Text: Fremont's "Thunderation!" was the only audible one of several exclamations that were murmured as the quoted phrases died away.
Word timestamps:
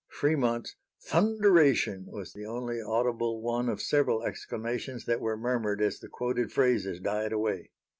Fremont's 0.09 0.75
"Thunderation!" 0.99 2.07
was 2.07 2.33
the 2.33 2.43
only 2.43 2.81
audible 2.81 3.39
one 3.39 3.69
of 3.69 3.83
several 3.83 4.23
exclamations 4.23 5.05
that 5.05 5.21
were 5.21 5.37
murmured 5.37 5.79
as 5.79 5.99
the 5.99 6.07
quoted 6.09 6.51
phrases 6.51 6.99
died 6.99 7.31
away. 7.31 7.69